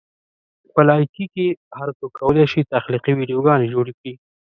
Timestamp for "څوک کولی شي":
1.99-2.61